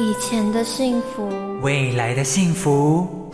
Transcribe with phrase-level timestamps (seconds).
[0.00, 1.28] 以前的幸福，
[1.60, 3.32] 未来的幸福。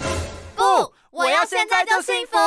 [0.56, 0.65] 不，
[1.10, 2.39] 我要现在就幸福。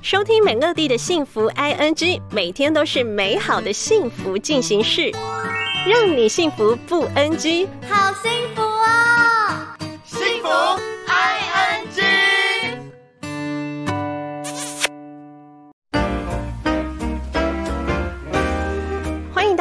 [0.00, 5.10] 收听美乐蒂的幸福 I N G，每天都是美好的幸福进行式，
[5.86, 7.68] 让你幸福不 N G。
[7.90, 8.55] 好幸福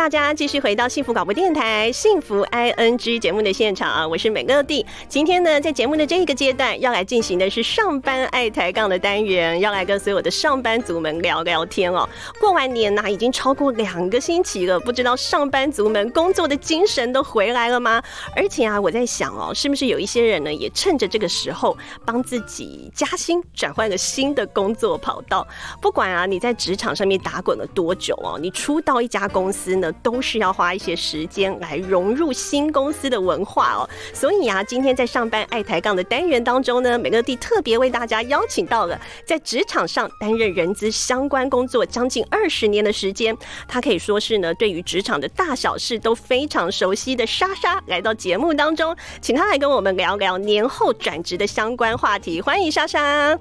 [0.05, 4.07] 大家继续回到幸福广播电台幸福 I N G 节目的现场啊！
[4.07, 4.85] 我是美乐蒂。
[5.09, 12.07] 今天呢，在节目的这一个阶段，要来进行的是上班爱抬杠的单元，要来跟所有的上班族们聊聊天哦。
[12.39, 17.99] 过完年呐、已经超过两个星期了，不知道上班族们工作的精神都回来了吗？
[18.35, 25.47] 而且啊，我在想哦，是不是有一些人呢，也趁着这个时候帮自己加薪，转换个新的工作跑道？
[25.81, 33.89] 不管啊，你在职场上面打滚了多久哦，你初到一家公司呢，都是要花一些时间来融入新公司的文化哦。
[34.13, 43.35] 所以啊，今天在上班爱抬杠的单元当中呢，美乐蒂特别为大家邀请到了在职场上担任人资相关工作将近二十年的时间，
[43.67, 52.39] 他可以说是呢，对于职场的大小事都非常熟悉的莎莎来到节目当中，请她来跟我们聊聊年后转职的相关话题。
[52.41, 53.37] 欢迎莎莎。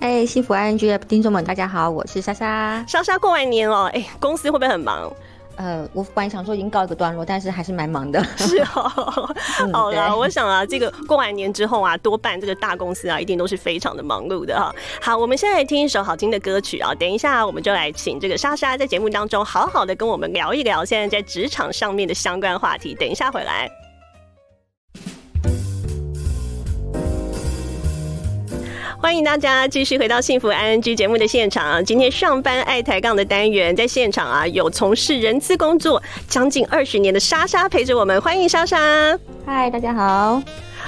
[0.00, 2.84] 哎，幸福 ING 的听众们，大家好，我是莎莎。
[2.86, 5.10] 莎莎过完年哦，哎，公司会不会很忙？
[5.56, 8.22] 呃，我本来想说已经告一个段落，但是还是蛮忙的。
[8.36, 14.74] 是哦， 嗯好了，我想啊，这个过完年之后啊，多半这个大公司啊，一定都是非常的忙碌的哈。
[15.00, 22.94] 好，我们现在来听一首好听的歌曲啊，等一下我们就来请这个莎莎在节目当中好好的跟我们聊一聊现在在职场上面的相关话题。
[22.94, 23.83] 等一下回来。
[29.04, 31.84] 欢迎大家继续回到幸福 ING 节目的现场。
[31.84, 38.78] 今天上班爱抬杠的单元，在现场啊有从事人资工作将近二十年的莎莎陪着我们，欢迎莎莎。
[39.44, 40.42] 嗨，大家好。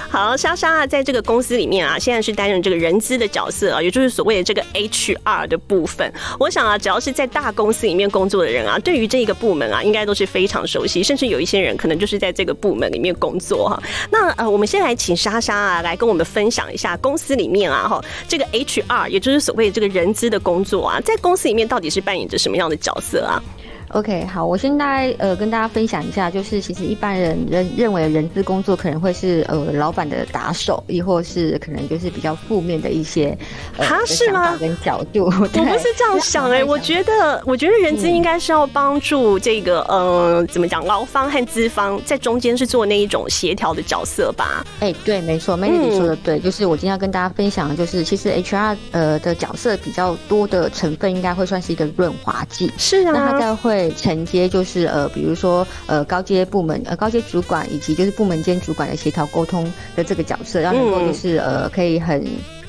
[0.09, 6.11] 好，莎莎啊，在这个公司里面啊，现在是担任这个人资的角色啊，也就是所谓的这个 HR 的部分。
[6.39, 13.83] 我想啊，只要是在大公司里面工作的人啊，对于这个部门啊，应该都是非常熟悉，甚至有一些人可能就是在这个部门里面工作哈。
[14.09, 23.43] 那呃，我们先来请莎莎啊，来跟我们分享一下公司里面啊，哈，这个 HR，也就是所谓这个人资的工作啊，在公司里面到底是扮演着什么样的角色啊？
[23.89, 33.35] OK，好，我先大概呃跟大家分享一下，就是其实一般人认认为人资工作可能会是呃老板的打手，亦或是可能就是比较负面的一些
[33.77, 35.25] 呃是吗跟角度。
[35.25, 44.65] 我我不是这样想哎、我觉得，我觉得人资应该是要帮助这个，呃，怎么讲，劳方和资方在中间是做那一种协调的角色吧？
[44.79, 52.71] 哎、对，没错，Melody 嗯说的对，就是我今天要跟大家分享的，就是其实 HR 呃的角色比较多的成分，应该会算是一个润滑剂。
[52.77, 62.25] 是啊那它啊，再会承接就是呃，比如说呃高阶部门呃高阶主管以及就是部门间主管的协调沟通的这个角色，要能够嗯就是、呃可以很。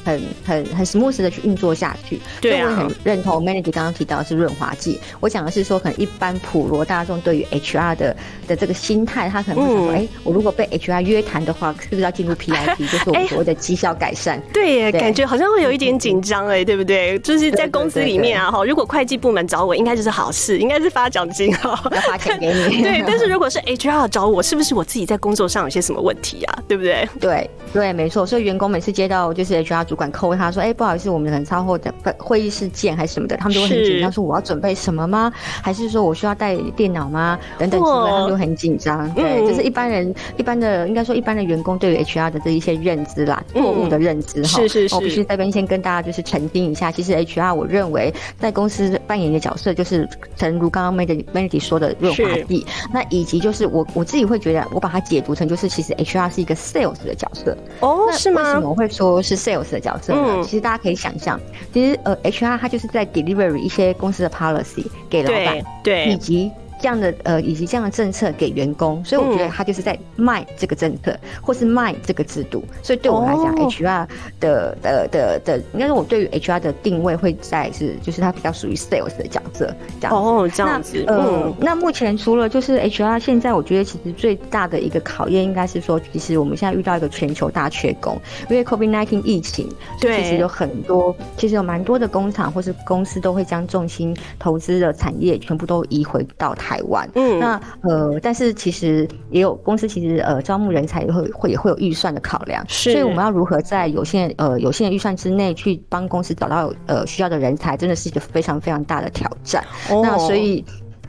[0.08, 4.98] 很很很 smooth 的去运作下去，对啊我很认同 Melody 刚刚提到的是润滑剂。
[5.20, 14.40] 我讲的是说，可能一般普罗大众对于 HR 的的这个心态，他可能会想说，嗯哎、我如果被 HR 约谈的话，是不是要进入 PIP， 就是我哎们所谓的绩效改善？
[14.52, 17.18] 对耶，对感觉好像会有一点紧张哎，对不对？
[17.18, 21.78] 就是在公司里面啊，哈，如果会计部门找我，应该就是好事，应该是发奖金哈。
[21.92, 22.80] 要发钱给你。
[22.82, 26.58] 对，但是如果是 HR 找我，是不是我自己在工作上有些什么问题啊？
[26.66, 27.08] 对不对？
[27.20, 28.24] 对对，没错。
[28.24, 35.32] 所以员工每次接到就是 HR 主管扣问他说：“哎、不好意思，我们可能超后的会议室见还是什么的，他们就会很紧张，说我要准备什么吗？
[35.62, 37.38] 还是说我需要带电脑吗？
[37.58, 39.12] 等等之类，他们就很紧张。
[39.14, 44.48] 对，嗯就是一般人一般的应该说一般的员工对于 HR 的这一些认知啦，错误的认知哈。
[44.60, 57.56] 是是是我必须在这边先跟大家就是澄清一下，其实 HR 我认为在公司扮演的角色就是，诚如刚刚 Melody Melody 说的润滑剂，那以及就是我我自己会觉得，我把它解读成就是其实 HR 是一个 sales 的角色。
[57.80, 58.60] 哦，那是吗为什？
[58.60, 60.20] 么会说是 sales 的角色呢？
[60.36, 61.38] 嗯其实大家可以想象，
[61.72, 66.50] 其实呃，HR 他就是在 deliver 一些公司的 policy 给老板对，对，以及。
[66.80, 72.64] 这样的呃，以及这样的政策给员工，所以我觉得嗯他就是在卖这个政策，或是卖这个制度。
[72.82, 74.08] 所以对我来讲、哦 h r
[74.40, 80.14] 的的的的，应该是我对于 HR 的定位会在是，就是他比较属于 sales 的角色这样。
[80.14, 89.68] 哦，这样子，呃嗯，，那目前除了就是 HR，现在我觉得其实最大的一个考验应该是说，其实我们现在遇到一个全球大缺工，因为 COVID-19 疫情，
[90.00, 97.08] 对其实有很多，其实有蛮多的工厂或是公司都会将重心投资的产业全部都移回到台湾。
[97.14, 109.64] 嗯那呃，但是其实也有公司其实呃招募人才也会会也会有预算的考量，是所以我们要如何在有限呃有限的预算之内去帮公司找到呃需要的人才，真的是一个非常非常大的挑战。
[109.90, 110.62] 哦那所以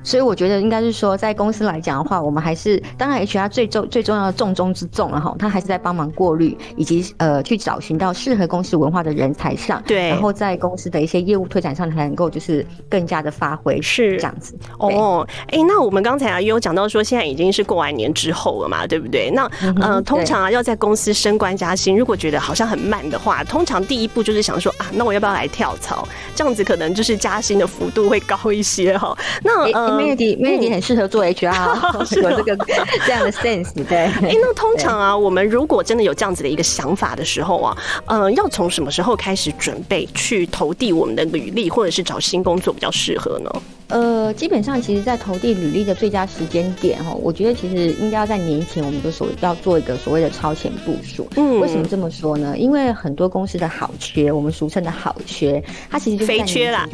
[0.04, 14.58] 所以我觉得应该是说，在公司来讲的话，我们还是当然 HR 最重最重要的重中之重了哈，他还是在帮忙过滤以及呃去找寻到适合公司文化的人才上，对，然后在公司的一些业务推展上才能够就是更加的发挥，是这样子。
[14.78, 19.30] 哦，哎，那我们刚才啊也有讲到说，现在已经是过完年之后了嘛，对不对？
[19.32, 19.50] 那
[19.82, 26.08] 呃，通常啊要在公司升官加薪，如果觉得好像很慢的话，通常第一步就是想说啊，那我要不要来跳槽？
[26.34, 29.16] 这样子可能就是加薪的幅度会高一些哈。
[29.44, 29.89] 那呃。
[29.92, 32.56] Melody，Melody 很适合做 HR， 有这个
[33.06, 33.98] 这样的 sense，对。
[33.98, 37.78] 哎，那通常啊，我们如果真的有这样子的一个想法的时候啊，
[38.08, 43.52] 嗯，要从什么时候开始准备去投递我们的履历，或者是找新工作比较适合呢？
[43.90, 51.28] 呃，基本上其实，在投递履历的最佳时间点哈，我觉得其实应该要在年前，我们就所要做一个所谓的超前部署。
[51.36, 52.56] 嗯，为什么这么说呢？
[52.58, 56.88] 因为很多公司的好缺，我们俗称的好缺，它其实就肥缺啦，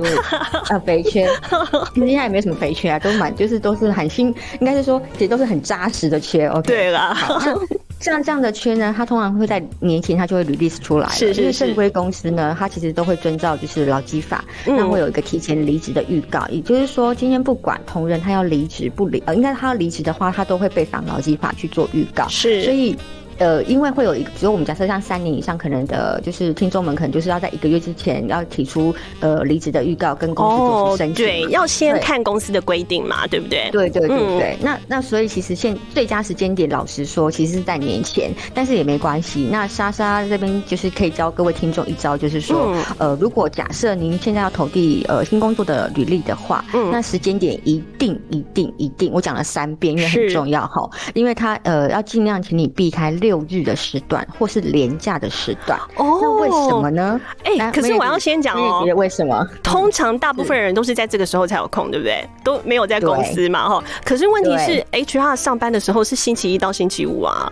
[0.69, 1.27] 啊，肥缺，
[1.93, 6.47] 其实现在也没什么肥缺啊，都蛮就是都是很新，应该是说其实都是很扎实的缺。
[6.47, 7.13] OK，对了。
[8.11, 22.95] 像这样的缺呢，它通常会在年前它就会 release 出来，是因为正规公司呢，它其实都会遵照就是劳基法，那会有一个提前离职的预告，也就是说，今天不管同仁他要离职不离，呃，应该他要离职的话，他都会被反劳基法去做预告，是，所以。
[23.37, 31.25] 呃，因为会有一个，比如我们假设像三年以上可能的，就是听众们可能就是要在一个月之前要提出呃离职的预告，跟公司做出申请。
[31.25, 33.69] 对，要先看公司的规定嘛，对不对？
[33.71, 34.57] 对对对对。
[34.61, 39.49] 那那所以其实现最佳时间点，老实说，其实是在年前，但是也没关系。
[39.51, 53.11] 那莎莎这边就是可以教各位听众一招，就是说，呃，如果假设您现在要投递呃新工作的履历的话，那时间点一定一定一定，我讲了三遍，因为很重要哈，因为他呃要尽量请你避开。
[53.25, 57.19] 六日的时段，或是廉价的时段，哦，那为什么呢？
[57.43, 59.43] 哎，可是我要先讲哦，为什么？
[59.63, 62.23] 通常大部分人都是在这个时候才有空，对不对？
[62.43, 63.83] 都没有在公司嘛，哈。
[64.03, 67.51] 可是问题是，HR 上班的时候是星期一到星期五啊，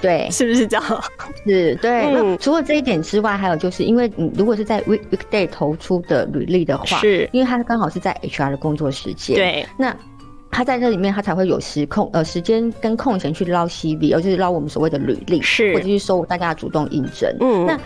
[0.00, 1.04] 对，是不是这样？
[1.46, 2.10] 是，对。
[2.10, 9.94] 那除了这一点之外，还有就是因为你如果是在 weekday 投出的履历的话，是因为它刚好是在 HR 的工作时间，对，那。
[10.54, 17.28] 他在这里面，他才会有时空呃时间跟空闲去捞 CV，而就是捞我们所谓的履历，是或者去收大家主动应征。
[17.40, 17.76] 嗯，那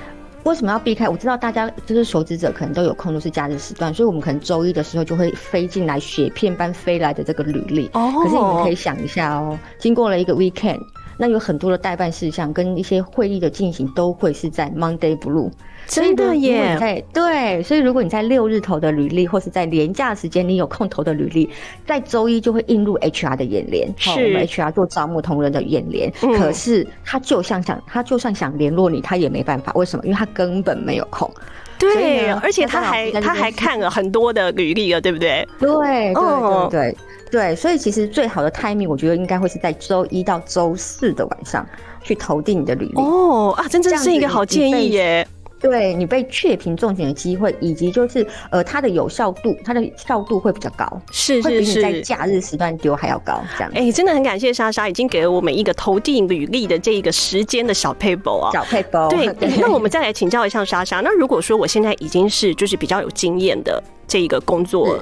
[0.44, 1.08] 为什么要避开？
[1.08, 7.88] 我知道大家就是求职者可能都有空，都是假日时段，所以我们可能周一的时候就会飞进来雪片般飞来的这个履历。
[7.94, 10.78] 哦，可是你们可以想一下哦，经过了一个 weekend，
[11.18, 15.50] 那有很多的代办事项跟一些会议的进行都会是在 Monday Blue。
[15.86, 21.48] 真的耶，对，所以如果你在六日投的履历，或是在年假时间你有空投的履历，
[21.86, 26.12] 在周一就会映入 HR 的眼帘，是我们 HR 做招募同仁的眼帘。
[26.36, 29.72] 可是他就像想，他就算想联络你，他也没办法。
[29.72, 30.04] 为什么？
[30.04, 31.30] 因为他根本没有空。
[31.78, 35.46] 对，而且他还他还看了很多的履历了，对不对？
[35.58, 36.96] 对，对，对，对，
[37.30, 37.56] 对。
[37.56, 41.64] 所以其实最好的 timing，我觉得应该会是在周一到周四的晚上
[42.02, 42.94] 去投递你的履历。
[42.96, 45.26] 哦啊，真的是一个好建议耶。
[45.60, 53.72] 对你被确评中奖的机会，以及就是呃，它的有效度，它的效度会比较高，是是是，在假日时段丢还要高，这样。
[53.75, 59.08] 哎，真的很感谢莎莎，已经给了我们一个投递履历的这一个时间的小配包啊，小配包。
[59.08, 59.26] 对，
[59.60, 64.99] 那我们再来请教一下莎莎，那如果说我现在已经是就是比较有经验的这一个工作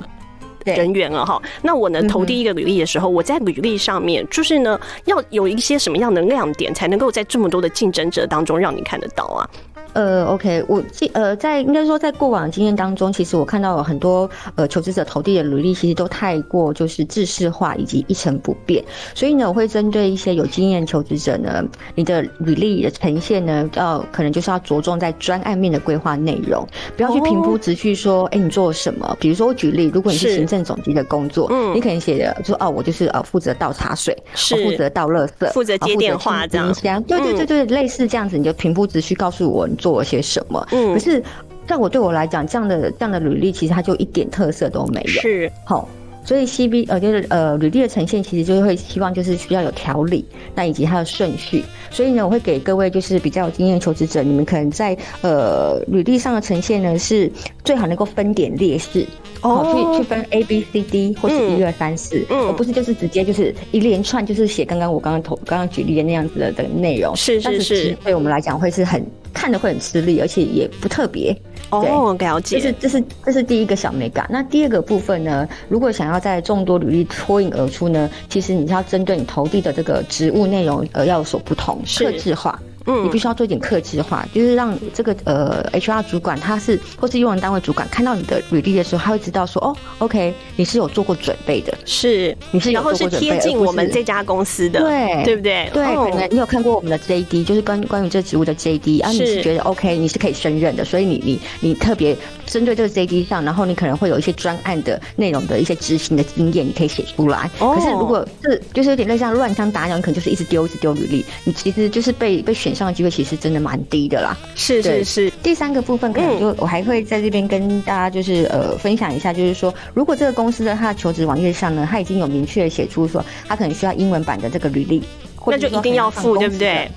[0.65, 9.49] 人员了哈，那我呢投第一个履历的时候，我在履历上面就是呢，要有一些什么样的亮点，才能够在这么多的竞争者当中让你看得到啊？
[9.97, 18.85] 呃，OK，我记呃，在应该说在过往经验当中，其实我看到有很多呃求职者投递的履历，其实都太过就是制式化以及一成不变。
[19.15, 26.63] 所以呢，我会针对一些有经验求职者呢，你的履历的呈现呢，要可能就是要着重在专案面的规划内容，
[26.95, 29.17] 不要去平铺直叙说，哎，你做了什么？
[29.19, 39.67] 比如说我举例，如果你是行政总机的工作，嗯，你可能写的说，哦，我就是呃负责倒茶水，是负责倒垃圾，负责接电话这样，对对对对，类似这样子，你就平铺直叙告诉我。
[39.86, 40.67] 做了些什么？
[40.73, 41.23] 嗯，可是
[41.67, 45.21] 在我对我来讲，这样的这样的履历，其实它就一点特色都没有。
[45.21, 45.89] 是，好。
[46.25, 50.25] 所以 C B 呃就是呃履历的呈现其实就会希望就是需要有条理，
[50.57, 51.63] 那以及它的顺序。
[51.89, 57.31] 所以呢，我会给各位就是比较有经验的求职者，你们可能在呃履历上的呈现呢是
[57.63, 59.07] 最好能够分点列式，
[59.43, 67.15] 哦，去去分 A B C D 或是一二三四，而不是就是直接就是一连串就是写刚刚我刚刚投刚刚举例的那样子的的内容。
[67.15, 69.01] 是是是，对我们来讲会是很
[69.37, 71.37] 看的会很吃力，而且也不特别。
[71.69, 72.59] 哦，了解。
[72.59, 74.27] 这是这是这是第一个小美感。
[74.31, 75.47] 那第二个部分呢？
[75.69, 82.59] 如果想要在众多履历脱颖而出呢，其实你是要针对你投递的这个职务内容而要有所不同，克制化。
[82.87, 83.05] 嗯。
[83.05, 95.25] 你必须要做一点客制化，就是让这个呃 HR 主管他是或是用人单位主管看到你的履历的时候，他会知道说哦，OK，你是有做过准备的，是，你是有然后是做过准备贴近我们这家公司的，对。
[95.25, 95.69] 对不对？
[95.73, 96.09] 对，哦。
[96.13, 99.43] 可能你有看过我们的 JD，就是关关于这职务的 JD 啊，你是是。
[99.43, 102.17] 觉得 OK，你是可以胜任的，所以你你你特别
[102.47, 107.51] 针对这个 JD 上，然后你可能会有一些专案的内容的一些执行的经验，你可以写出来。
[107.59, 114.37] 哦可是如果是就是有点类似像乱枪打鸟，你可能就是一直丢一直丢履历，你其实就是被被选上的机会其实真的蛮低的啦。
[114.55, 125.03] 是是是，第三个部分可能就我还会在这边跟大家就是呃分享一下，就是说如果这个公司的它的求职网页上呢，它已经有明确的写出说它可能需要英文版的这个履历，
[125.47, 126.91] 那就一定要付，对不对？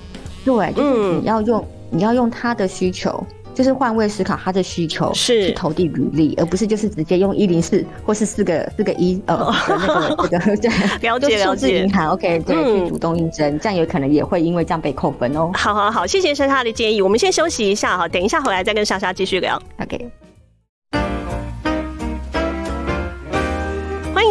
[0.44, 3.24] 对，就是嗯你要用、你要用他的需求，
[3.60, 9.36] 就是换位思考他的需求，是去投递履历，而不是就是直接用一零四或是四个四个一呃
[9.68, 15.50] 的那个 这个对，了解了解字银行 OK 对，嗯去主动应征，这样有可能也会因为这样被扣分哦。
[15.52, 17.02] 好好好，谢谢莎莎的建议。
[17.02, 19.60] 我们先休息一下哈，等一下回来再跟莎莎继续聊。
[19.78, 20.29] OK。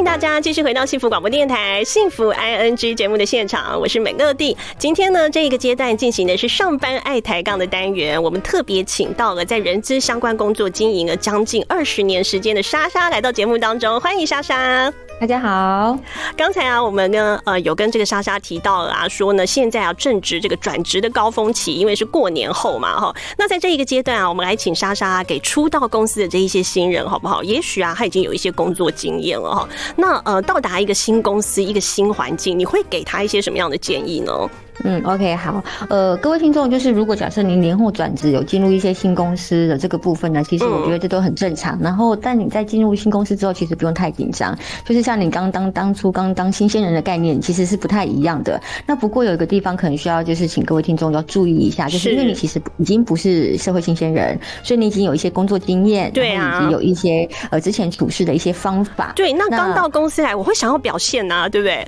[0.10, 4.58] 大家继续回到幸福广播电台幸福 ING 节目的现场，我是美乐蒂。
[4.80, 14.92] 今天呢，这一个阶段进行的是上班爱抬杠的单元，我们特别请到了在人资相关工作经营了将近二十年时间的莎莎来到节目当中，欢迎莎莎。
[15.20, 16.00] 大家好，
[16.38, 23.14] 刚才啊，我们呢呃有跟这个莎莎提到了啊，说呢现在啊正值这个转职的高峰期，因为是过年后嘛哈。
[23.38, 27.44] 那在这一个阶段啊，我们来请莎莎给初到公司的这一些新人好不好？
[27.44, 29.68] 也许啊他已经有一些工作经验了哈。
[29.98, 34.32] 那呃到达一个新公司、一个新环境，你会给他一些什么样的建议呢？
[34.84, 41.78] 嗯，OK，好，呃，各位听众，就是如果假设您年后转职有进入一些新公司的这个部分呢，其实我觉得这都很正常。
[41.82, 48.60] 然后，但你在进入新公司之后，其实不用太紧张，就是像你刚当当初刚当新鲜人的概念，其实是不太一样的。
[48.86, 59.14] 那不过有一个地方可能需要就是请各位听众要注意一下，就是因为你其实已经不是社会新鲜人，所以你已经有一些工作经验，对啊以及有一些呃之前处事的一些方法。
[59.16, 61.86] 对，那刚到公司来，我会想要表现呐、对不对？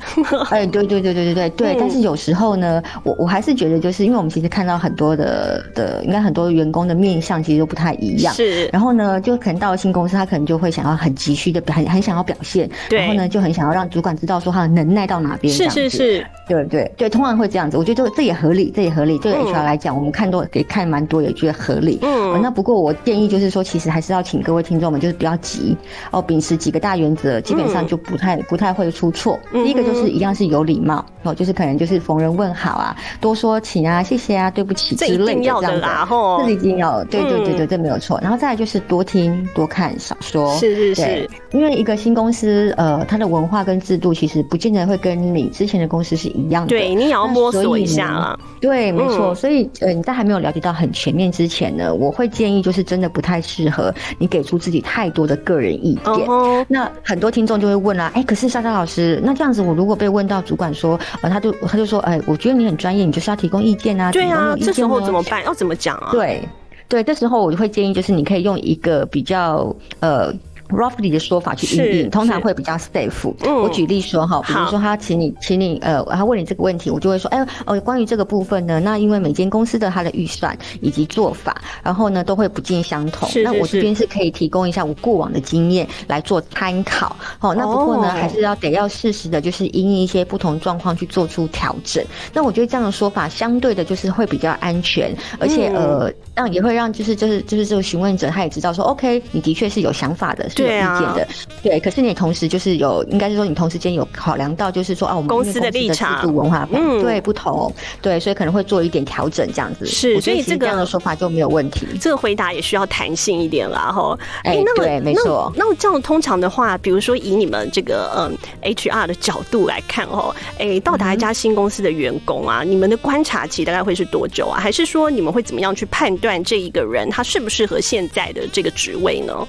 [0.49, 8.33] 哎，对对对对对对对， 嗯但是有时候呢，我我还是觉得，就是因为我们其实看到很多的的，应该很多员工的面相其实都不太一样。
[8.33, 16.91] 是，然后呢，就可能到了新公司，他可能就会想要很急需的，很很想要表现，对然后呢，就很想要让主管知道说他的能耐到哪边，是是，是，对不对？
[16.97, 17.77] 对，通常会这样子。
[17.77, 19.17] 我觉得这这也合理，这也合理。
[19.19, 21.99] 对嗯 HR 来讲，我们看多给看蛮多，也觉得合理。
[22.01, 25.75] 嗯呃那不过我建议就是说，其实还是要请各位听众们就是不要急
[26.11, 29.39] 哦，秉持几个大原则，基本上就不太、不太会出错。
[29.53, 35.67] 嗯第一个就是一样是有礼貌哦，就是可能就是逢人问好啊，多说请啊、谢谢啊、对不起这之类的这样子。
[35.67, 38.19] 的啦，吼这，是一定要，对对对对，嗯这没有错。
[38.21, 40.55] 然后再来就是多听、多看、少说。
[40.57, 46.69] 是是是，因为一个新公司，呃，它的文化跟制度其实不见得会跟你之前的公司是一样的。
[46.69, 48.39] 对你也要摸索一下啊。
[48.59, 49.29] 对，没错。
[49.29, 56.27] 嗯所以，呃，你在还没有了解到很全面之前呢，我会建议就是真的不太适合你给出自己太多的个人意见。
[56.67, 65.43] 那很多听众就会问啦、哎、可是莎莎老师，那这样子我如果被问到主管说，呃，他就他就说，哎、我觉得你很专业，你就是要提供意见啊，对啊这时候怎么办？
[65.43, 66.09] 要怎么讲啊？
[66.11, 66.47] 对
[66.87, 70.33] 对，这时候我就会建议，就是你可以用一个比较呃。
[70.71, 73.33] Roughly 的说法去应对，通常会比较 safe。
[73.45, 83.29] 嗯我举例说哈，比如说他请你，请你呃，他问你这个问题，我就会说，哎，哦，关于这个部分呢，那因为每间公司的它的预算以及做法，然后呢都会不尽相同。
[83.43, 87.15] 那我这边是可以提供一下我过往的经验来做参考。
[87.39, 92.03] 哦，那不过呢，哦还是要得要适时的，就是因应一些不同状况去做出调整。
[92.33, 101.27] 那我觉得这样的说法相对的，就是会比较安全，而且、嗯呃，让也会让就是就是就是这个询问者他也知道说，OK，你的确是有想法的，是有意对啊见的，
[101.63, 101.79] 对。
[101.79, 109.85] 可是你同时就是有，应该是说你同时间有考量到，就是说啊，我们公司的立场制度文化嗯对不同，对，所以可能会做一点调整这样子。
[109.85, 111.87] 是所以这个这样的说法就没有问题。
[111.99, 114.17] 这个回答也需要弹性一点啦，哈。
[114.43, 118.37] 哎那么对没错那那这样通常的话，比如说以你们这个嗯
[118.75, 124.59] HR 的角度来看哦，哎，到达一家新公司的员工啊，你们的观察期大概会是多久啊？
[124.59, 129.47] 还是说你们会怎么样去判断这一个人他适不适合现在的这个职位呢？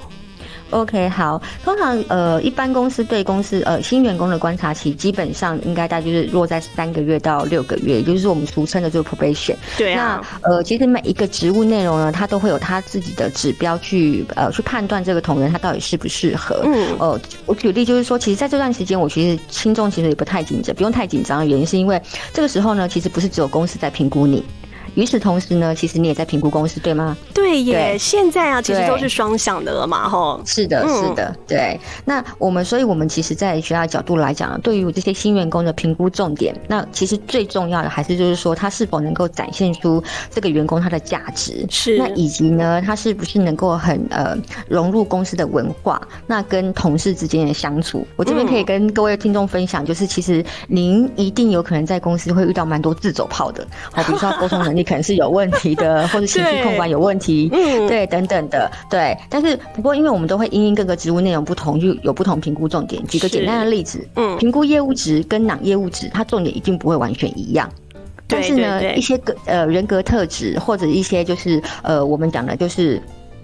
[0.73, 9.55] OK，好，通常呃，一般公司对公司呃新员工的观察期，基本上应该大概就是落在三个月到六个月，也就是我们俗称的这个 probation。
[9.77, 16.63] 对啊，那呃，其实每一个职务内容呢，它都会有它自己的指标去呃去判断这个同仁他到底适不适合。
[16.65, 22.01] 嗯呃，我举例就是说，其实在这段时间，我其实轻重其实也不太紧张，不用太紧张的原因是因为
[22.33, 24.43] 这个时候呢，其实不是只有公司在评估你。
[24.95, 27.17] 与此同时呢，其实你也在评估公司，对吗？
[27.33, 30.41] 对耶，对现在啊，其实都是双向的了嘛，吼。
[30.45, 31.81] 是的，嗯是的，对。
[32.05, 44.37] 那我们，所以我们其实，在学校角度来讲，对于这些新员工的评估重点，那其实最重要的还是就是说，他是否能够展现出这个员工他的价值，是那以及呢，他是不是能够很呃
[44.69, 48.07] 融入公司的文化，那跟同事之间的相处。
[48.17, 59.17] 我这边可以跟各位听众分享，就是其实您一定有可能在公司会遇到蛮多自走炮的，好，比如说沟通能力可能是有问题的， 或者情绪控管有问题，嗯对，等等的，对。
[59.29, 63.05] 但是不过，因为我们都会因应各个职务内容不同，就有不同评估重点。
[63.07, 67.71] 举个简单的例子，嗯评估业务值跟囊业务值，它重点一定不会完全一样。
[68.27, 73.01] 但是呢，对对一些个呃人格特质或者一些就是呃我们讲的就是。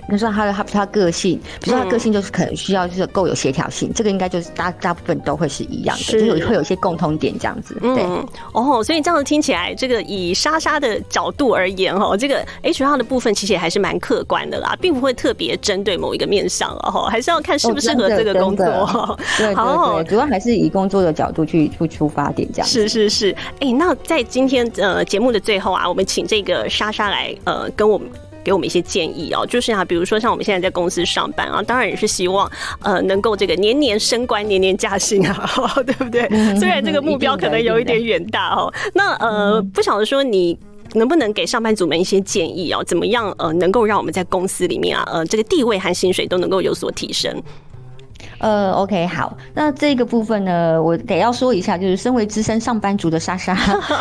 [0.08, 7.74] 比如说他的他他个性，比如说他个性就是可能需要就是够有协调性，这个应该就是大大部分都会是一样的，是就是有会有一些共通点这样子。
[7.80, 18.64] 对，嗯，哦，所以这样听起来，这个以莎莎的角度而言，哦，这个 HR 的部分其实也还是蛮客观的啦，并不会特别针对某一个面向哦，还是要看适不适合这个工作。
[18.64, 22.88] 哦 对好对对，主要还是以工作的角度去去出发点这样子。
[22.88, 28.08] 是是是，哎、那在今天呃节目的最后啊，我们请这个莎莎来呃跟我们。
[28.45, 32.50] 给我们一些建议哦，就是啊，比如说像我们现在在公司上班啊，当然也是希望
[32.83, 35.50] 呃能够这个年年升官、年年加薪啊，
[35.85, 36.28] 对不对？
[36.57, 40.59] 虽然这个目标可能有一点远大哦，那呃不晓得说你。
[40.95, 42.83] 能不能给上班族们一些建议哦？
[42.83, 47.30] 怎么样呃，能够让我们在公司里面啊，呃，这个地位和薪水都能够有所提升？
[48.38, 53.56] 呃，OK，好，那这个部分呢，我得要说一下，就是身为资深上班族的莎莎，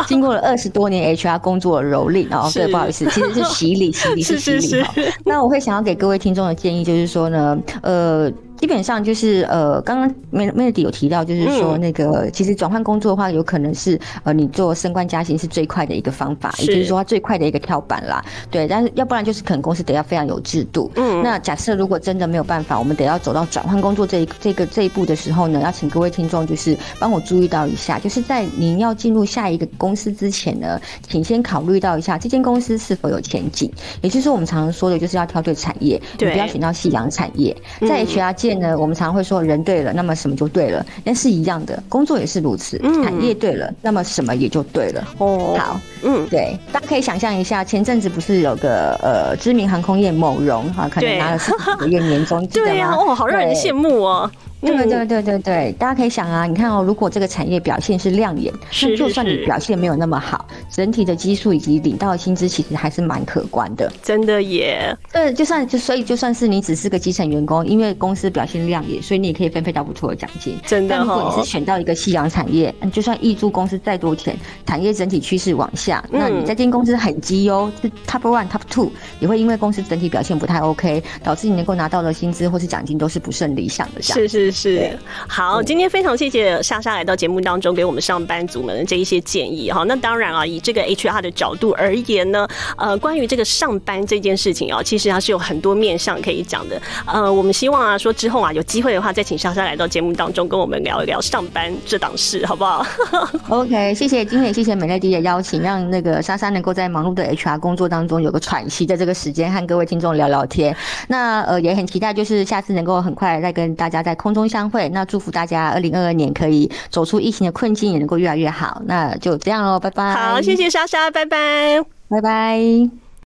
[0.08, 4.94] 经过了二十多年 HR 工作的蹂躏哦，对，不好意思，其实是洗礼，洗礼是是洗礼哈。
[5.26, 8.32] 那我会想要给各位听众的建议就是说呢，呃。
[8.60, 18.24] 基本上就是呃，刚刚 Mel- Melody 有提到，就是说嗯那个、其实转换工作的话，有可能是呃你做升官加薪是最快的一个方法，也就是是说它最快的一个跳板啦。
[18.50, 20.92] 对，但是要不然就是可能公司得要非常有制度。
[20.96, 33.72] 嗯那假设如果真的没有办法，我们得要走到转换工作这一这个这一步的时候呢，要请各位听众就是帮我注意到一下，就是在您要进入下一个公司之前呢，请先考虑到一下这间公司是否有前景。
[34.02, 37.56] 也就是说，我们常常说的就是要挑对产业，你对不要选到夕阳产业。
[37.82, 45.04] 在嗯 HR 界呢，我们常常会说人对了，那么什么就对了，那是一样的，工作也是如此，嗯产业对了，那么什么也就对了。
[45.18, 52.98] 哦，好，嗯，对，大家可以想象一下，前阵子不是有个呃知名航空业某荣哈，可能对拿了四十个月年终，奖 对呀、吗？
[52.98, 54.32] 哦，好让人羡慕哦。
[54.62, 63.92] 对嗯对对对对，大家可以想啊，你看哦，如果这个产业表现是亮眼，是那就算你表现没有那么好，整体的基数以及领到的薪资其实还是蛮可观的。
[64.02, 70.58] 真的耶，对，就算就所以就算是你只是个基层员工，因为公司表现亮眼，所以你也可以分配到不错的奖金。
[70.66, 84.02] 真的但如果哦你是选到一个夕阳产业，嗯就算挹注公司再多钱，产业整体趋势往下，那嗯你在这间公司很绩优，是 top one、top two，也会因为公司整体表现不太 OK，导致你能够拿到的薪资或是奖金都是不甚理想的。
[84.02, 85.00] 这样是是是。
[85.28, 89.84] 好，嗯今天非常谢谢莎莎来到节目当中，给我们上班族们的这一些建议哈。
[89.84, 96.82] 那当然啊，以这个 HR 的角度而言呢，呃，关于这个上班这件事情啊，其实它是有很多面向可以讲的。
[97.06, 102.86] 呃，我们希望啊，说之后啊，有机会的话，再请莎莎来到节目当中，跟我们聊一聊上班这档事，好不好？
[103.50, 110.76] OK，谢谢今天也谢谢美乐迪的邀请，让那个莎莎能够在忙碌的 HR 工作当中有个喘息的这个时间，和各位听众聊聊天。
[111.08, 114.88] 那呃也很期待，就是下次能够很快再跟大家在空中相会。
[114.90, 118.82] 那祝福大家二零二二年可以走出疫情的困境，也能够越来越好。
[118.86, 120.14] 那就这样喽，拜拜。
[120.14, 121.82] 好，谢，谢莎莎，拜拜。
[122.08, 123.07] 拜拜。